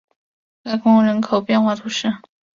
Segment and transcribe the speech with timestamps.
[0.63, 2.07] 盖贡人口变化图示